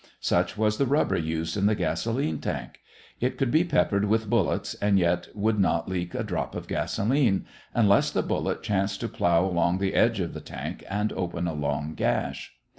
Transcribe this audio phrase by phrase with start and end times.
[0.19, 2.79] Such was the rubber used in the gasolene tank.
[3.19, 7.45] It could be peppered with bullets and yet would not leak a drop of gasolene,
[7.75, 11.53] unless the bullet chanced to plow along the edge of the tank and open a
[11.53, 12.55] long gash.